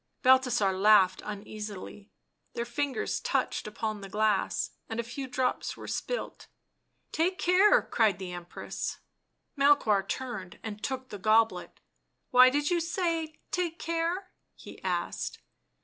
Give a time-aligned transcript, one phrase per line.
[0.23, 2.09] Balthasar laughed uneasily;
[2.55, 6.47] their fingers touched upon the glass, and a few drops were spilled."
[7.11, 8.97] Take care!" cried the Empress.
[9.55, 11.81] Melchoir turned and took the goblet."
[12.31, 15.37] Why did you say— take care?" he asked.